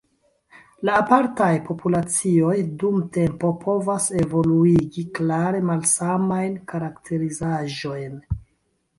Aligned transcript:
La 0.87 0.93
apartaj 0.99 1.49
populacioj 1.65 2.55
dum 2.83 3.03
tempo 3.17 3.51
povas 3.65 4.07
evoluigi 4.21 5.03
klare 5.19 5.59
malsamajn 5.67 6.57
karakterizaĵojn. 6.73 8.17